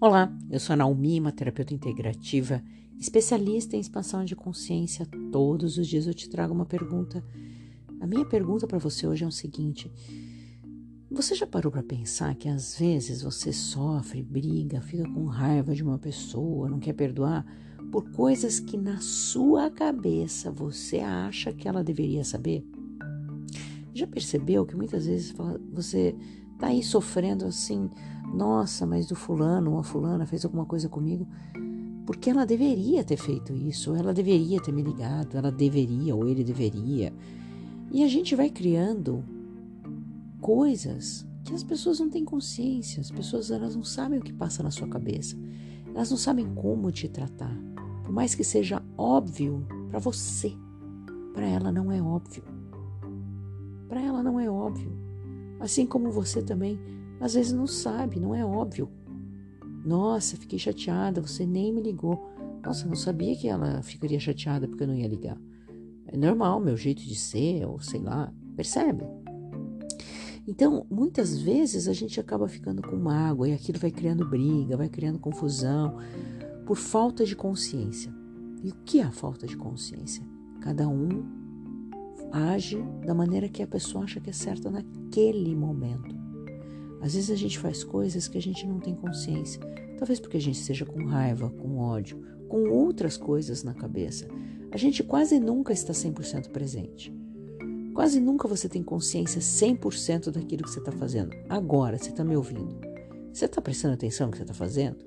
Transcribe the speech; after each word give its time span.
Olá, 0.00 0.32
eu 0.48 0.60
sou 0.60 0.74
a 0.74 0.76
Naomi, 0.76 1.18
uma 1.18 1.32
terapeuta 1.32 1.74
integrativa, 1.74 2.62
especialista 3.00 3.74
em 3.74 3.80
expansão 3.80 4.24
de 4.24 4.36
consciência. 4.36 5.04
Todos 5.32 5.76
os 5.76 5.88
dias 5.88 6.06
eu 6.06 6.14
te 6.14 6.28
trago 6.28 6.54
uma 6.54 6.64
pergunta. 6.64 7.20
A 8.00 8.06
minha 8.06 8.24
pergunta 8.24 8.64
para 8.64 8.78
você 8.78 9.08
hoje 9.08 9.24
é 9.24 9.26
o 9.26 9.32
seguinte: 9.32 9.90
você 11.10 11.34
já 11.34 11.48
parou 11.48 11.72
para 11.72 11.82
pensar 11.82 12.36
que 12.36 12.48
às 12.48 12.78
vezes 12.78 13.22
você 13.22 13.52
sofre, 13.52 14.22
briga, 14.22 14.80
fica 14.80 15.02
com 15.02 15.24
raiva 15.24 15.74
de 15.74 15.82
uma 15.82 15.98
pessoa, 15.98 16.70
não 16.70 16.78
quer 16.78 16.92
perdoar 16.92 17.44
por 17.90 18.08
coisas 18.12 18.60
que 18.60 18.76
na 18.76 19.00
sua 19.00 19.68
cabeça 19.68 20.48
você 20.48 21.00
acha 21.00 21.52
que 21.52 21.66
ela 21.66 21.82
deveria 21.82 22.22
saber? 22.22 22.64
Já 23.92 24.06
percebeu 24.06 24.64
que 24.64 24.76
muitas 24.76 25.06
vezes 25.06 25.34
você 25.72 26.14
tá 26.58 26.68
aí 26.68 26.82
sofrendo 26.82 27.46
assim 27.46 27.90
nossa, 28.32 28.86
mas 28.86 29.10
o 29.10 29.14
fulano 29.14 29.72
ou 29.72 29.78
a 29.78 29.84
fulana 29.84 30.26
fez 30.26 30.44
alguma 30.44 30.66
coisa 30.66 30.88
comigo 30.88 31.26
porque 32.08 32.30
ela 32.30 32.46
deveria 32.46 33.04
ter 33.04 33.18
feito 33.18 33.54
isso, 33.54 33.94
ela 33.94 34.14
deveria 34.14 34.58
ter 34.62 34.72
me 34.72 34.80
ligado, 34.80 35.36
ela 35.36 35.52
deveria 35.52 36.16
ou 36.16 36.26
ele 36.26 36.42
deveria. 36.42 37.12
E 37.92 38.02
a 38.02 38.08
gente 38.08 38.34
vai 38.34 38.48
criando 38.48 39.22
coisas 40.40 41.26
que 41.44 41.52
as 41.52 41.62
pessoas 41.62 42.00
não 42.00 42.08
têm 42.08 42.24
consciência, 42.24 43.02
as 43.02 43.10
pessoas 43.10 43.50
elas 43.50 43.76
não 43.76 43.84
sabem 43.84 44.18
o 44.18 44.22
que 44.22 44.32
passa 44.32 44.62
na 44.62 44.70
sua 44.70 44.88
cabeça. 44.88 45.36
Elas 45.94 46.10
não 46.10 46.16
sabem 46.16 46.46
como 46.54 46.90
te 46.90 47.10
tratar. 47.10 47.54
Por 48.02 48.10
mais 48.10 48.34
que 48.34 48.42
seja 48.42 48.82
óbvio 48.96 49.66
para 49.90 49.98
você, 49.98 50.56
para 51.34 51.46
ela 51.46 51.70
não 51.70 51.92
é 51.92 52.00
óbvio. 52.00 52.42
Para 53.86 54.00
ela 54.00 54.22
não 54.22 54.40
é 54.40 54.48
óbvio. 54.48 55.07
Assim 55.60 55.86
como 55.86 56.10
você 56.10 56.42
também 56.42 56.78
às 57.20 57.34
vezes 57.34 57.52
não 57.52 57.66
sabe, 57.66 58.20
não 58.20 58.34
é 58.34 58.44
óbvio. 58.44 58.88
Nossa, 59.84 60.36
fiquei 60.36 60.58
chateada, 60.58 61.20
você 61.20 61.44
nem 61.44 61.72
me 61.72 61.82
ligou. 61.82 62.30
Nossa, 62.64 62.86
não 62.86 62.94
sabia 62.94 63.36
que 63.36 63.48
ela 63.48 63.82
ficaria 63.82 64.20
chateada 64.20 64.68
porque 64.68 64.82
eu 64.82 64.88
não 64.88 64.94
ia 64.94 65.08
ligar. 65.08 65.38
É 66.06 66.16
normal, 66.16 66.60
meu 66.60 66.76
jeito 66.76 67.02
de 67.02 67.14
ser, 67.14 67.66
ou 67.66 67.80
sei 67.80 68.00
lá, 68.00 68.32
percebe? 68.56 69.04
Então, 70.46 70.86
muitas 70.90 71.38
vezes 71.38 71.86
a 71.88 71.92
gente 71.92 72.18
acaba 72.18 72.48
ficando 72.48 72.80
com 72.80 72.96
mágoa 72.96 73.48
e 73.48 73.52
aquilo 73.52 73.78
vai 73.78 73.90
criando 73.90 74.26
briga, 74.26 74.76
vai 74.76 74.88
criando 74.88 75.18
confusão, 75.18 75.98
por 76.64 76.76
falta 76.76 77.24
de 77.24 77.36
consciência. 77.36 78.12
E 78.62 78.70
o 78.70 78.74
que 78.84 79.00
é 79.00 79.02
a 79.02 79.10
falta 79.10 79.46
de 79.46 79.56
consciência? 79.56 80.24
Cada 80.60 80.88
um 80.88 81.37
age 82.32 82.82
da 83.04 83.14
maneira 83.14 83.48
que 83.48 83.62
a 83.62 83.66
pessoa 83.66 84.04
acha 84.04 84.20
que 84.20 84.30
é 84.30 84.32
certa 84.32 84.70
naquele 84.70 85.54
momento. 85.54 86.14
Às 87.00 87.14
vezes 87.14 87.30
a 87.30 87.36
gente 87.36 87.58
faz 87.58 87.84
coisas 87.84 88.26
que 88.28 88.38
a 88.38 88.42
gente 88.42 88.66
não 88.66 88.80
tem 88.80 88.94
consciência. 88.94 89.60
Talvez 89.98 90.20
porque 90.20 90.36
a 90.36 90.40
gente 90.40 90.60
esteja 90.60 90.84
com 90.84 91.04
raiva, 91.04 91.50
com 91.50 91.78
ódio, 91.78 92.20
com 92.48 92.68
outras 92.70 93.16
coisas 93.16 93.62
na 93.62 93.74
cabeça. 93.74 94.26
A 94.70 94.76
gente 94.76 95.02
quase 95.02 95.38
nunca 95.38 95.72
está 95.72 95.92
100% 95.92 96.50
presente. 96.50 97.12
Quase 97.94 98.20
nunca 98.20 98.46
você 98.46 98.68
tem 98.68 98.82
consciência 98.82 99.40
100% 99.40 100.30
daquilo 100.30 100.62
que 100.62 100.70
você 100.70 100.78
está 100.78 100.92
fazendo. 100.92 101.36
Agora, 101.48 101.98
você 101.98 102.10
está 102.10 102.22
me 102.22 102.36
ouvindo. 102.36 102.76
Você 103.32 103.46
está 103.46 103.60
prestando 103.60 103.94
atenção 103.94 104.26
no 104.26 104.32
que 104.32 104.38
você 104.38 104.44
está 104.44 104.54
fazendo? 104.54 104.98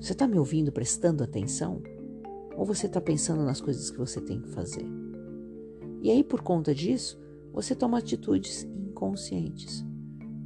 Você 0.00 0.12
está 0.12 0.26
me 0.26 0.38
ouvindo 0.38 0.70
prestando 0.70 1.24
atenção? 1.24 1.82
Ou 2.56 2.64
você 2.64 2.86
está 2.86 3.00
pensando 3.00 3.42
nas 3.42 3.60
coisas 3.60 3.90
que 3.90 3.98
você 3.98 4.20
tem 4.20 4.40
que 4.40 4.48
fazer? 4.48 4.84
E 6.02 6.10
aí, 6.10 6.22
por 6.22 6.42
conta 6.42 6.74
disso, 6.74 7.18
você 7.52 7.74
toma 7.74 7.98
atitudes 7.98 8.64
inconscientes. 8.64 9.84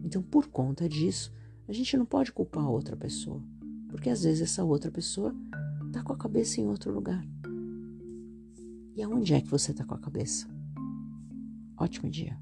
Então, 0.04 0.22
por 0.22 0.46
conta 0.48 0.88
disso, 0.88 1.32
a 1.68 1.72
gente 1.72 1.96
não 1.96 2.04
pode 2.04 2.32
culpar 2.32 2.64
a 2.64 2.70
outra 2.70 2.96
pessoa, 2.96 3.42
porque 3.88 4.10
às 4.10 4.22
vezes 4.24 4.42
essa 4.42 4.64
outra 4.64 4.90
pessoa 4.90 5.34
está 5.86 6.02
com 6.02 6.12
a 6.12 6.16
cabeça 6.16 6.60
em 6.60 6.66
outro 6.66 6.92
lugar. 6.92 7.24
E 8.94 9.02
aonde 9.02 9.34
é 9.34 9.40
que 9.40 9.48
você 9.48 9.70
está 9.70 9.84
com 9.84 9.94
a 9.94 9.98
cabeça? 9.98 10.46
Ótimo 11.76 12.10
dia. 12.10 12.36